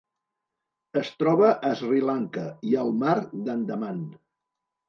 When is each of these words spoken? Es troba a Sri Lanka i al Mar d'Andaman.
Es 1.01 1.11
troba 1.23 1.51
a 1.69 1.71
Sri 1.81 2.01
Lanka 2.11 2.47
i 2.71 2.75
al 2.85 2.91
Mar 3.03 3.15
d'Andaman. 3.49 4.05